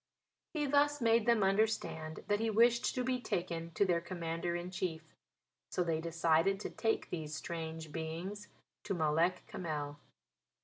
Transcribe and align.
He 0.55 0.65
thus 0.65 0.99
made 0.99 1.27
them 1.27 1.43
understand 1.43 2.23
that 2.27 2.39
he 2.39 2.49
wished 2.49 2.95
to 2.95 3.03
be 3.03 3.19
taken 3.21 3.69
to 3.75 3.85
their 3.85 4.01
Commander 4.01 4.55
in 4.55 4.71
Chief. 4.71 5.03
So 5.69 5.83
they 5.83 6.01
decided 6.01 6.59
to 6.61 6.71
take 6.71 7.11
these 7.11 7.35
strange 7.35 7.91
beings 7.91 8.47
to 8.85 8.95
Malek 8.95 9.45
Kamel. 9.45 9.99